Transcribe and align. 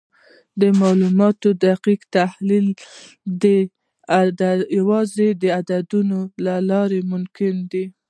د 0.61 0.61
معلوماتو 0.79 1.49
دقیق 1.65 2.01
تحلیل 2.17 2.67
یوازې 4.79 5.27
د 5.41 5.43
عددونو 5.59 6.19
له 6.45 6.55
لارې 6.69 6.99
ممکن 7.11 7.55
دی. 7.71 7.85